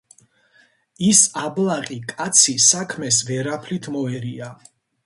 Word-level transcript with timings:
ის 1.09 1.21
აბლაყი 1.43 1.99
კაცი 2.15 2.57
საქმეს 2.71 3.21
ვერაფრით 3.31 3.93
მოერია. 3.99 4.55